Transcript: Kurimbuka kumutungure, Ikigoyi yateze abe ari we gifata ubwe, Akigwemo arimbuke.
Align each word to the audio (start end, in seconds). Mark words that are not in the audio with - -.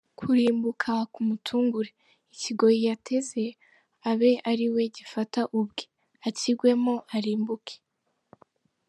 Kurimbuka 0.17 0.91
kumutungure, 1.13 1.91
Ikigoyi 2.33 2.79
yateze 2.89 3.43
abe 4.09 4.31
ari 4.49 4.65
we 4.73 4.83
gifata 4.95 5.41
ubwe, 5.59 5.83
Akigwemo 6.27 6.95
arimbuke. 7.15 7.75